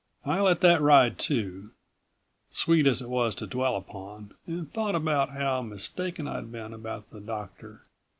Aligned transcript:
I 0.25 0.39
let 0.39 0.61
that 0.61 0.81
ride 0.81 1.19
too, 1.19 1.73
sweet 2.49 2.87
as 2.87 3.03
it 3.03 3.07
was 3.07 3.35
to 3.35 3.45
dwell 3.45 3.75
upon, 3.75 4.33
and 4.47 4.67
thought 4.67 4.95
about 4.95 5.29
how 5.29 5.61
mistaken 5.61 6.27
I'd 6.27 6.51
been 6.51 6.73
about 6.73 7.11
the 7.11 7.19
doctor. 7.19 7.83